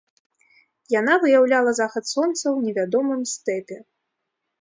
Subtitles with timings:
[0.99, 3.77] Яна выяўляла захад сонца ў невядомым стэпе.